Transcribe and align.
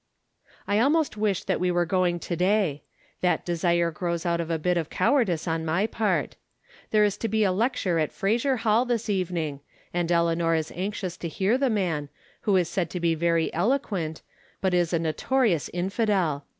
I 0.67 0.79
almost 0.79 1.15
wish 1.15 1.43
that 1.43 1.59
we 1.59 1.69
were 1.69 1.85
going 1.85 2.17
to 2.21 2.35
day. 2.35 2.81
That 3.21 3.45
desire 3.45 3.91
grows 3.91 4.25
out 4.25 4.41
of 4.41 4.49
a 4.49 4.57
bit 4.57 4.75
of 4.75 4.89
cowardice 4.89 5.47
on 5.47 5.63
my 5.63 5.85
part. 5.85 6.37
There 6.89 7.03
is 7.03 7.17
to 7.17 7.27
be 7.27 7.43
a 7.43 7.51
lecture 7.51 7.99
at 7.99 8.09
Frasier 8.11 8.57
Hall 8.61 8.83
this 8.83 9.11
evening, 9.11 9.59
and 9.93 10.11
Eleanor 10.11 10.55
is 10.55 10.71
anxious 10.75 11.17
to 11.17 11.27
hear 11.27 11.55
the 11.55 11.69
man, 11.69 12.09
who 12.49 12.55
is 12.57 12.67
said 12.67 12.89
to 12.89 12.99
be 12.99 13.13
very 13.13 13.53
eloquent, 13.53 14.23
but 14.59 14.73
is 14.73 14.91
a 14.91 14.97
notorious 14.97 15.69
infidel. 15.69 16.47